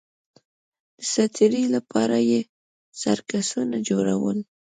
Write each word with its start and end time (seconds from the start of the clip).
د 0.97 1.01
ساتېرۍ 1.11 1.65
لپاره 1.75 2.17
یې 2.29 2.39
سرکسونه 3.01 3.77
جوړول 3.87 4.37